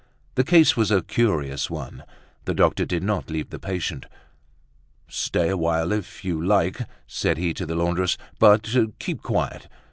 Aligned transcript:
The 0.33 0.43
case 0.43 0.75
was 0.75 0.89
a 0.89 1.03
curious 1.03 1.69
one; 1.69 2.03
the 2.45 2.55
doctor 2.55 2.85
did 2.85 3.03
not 3.03 3.29
leave 3.29 3.51
the 3.51 3.59
patient. 3.59 4.07
"Stay 5.07 5.47
a 5.49 5.55
while 5.55 5.91
if 5.91 6.25
you 6.25 6.43
like," 6.43 6.81
said 7.05 7.37
he 7.37 7.53
to 7.53 7.67
the 7.67 7.75
laundress; 7.75 8.17
"but 8.39 8.67
keep 8.97 9.21
quiet. 9.21 9.67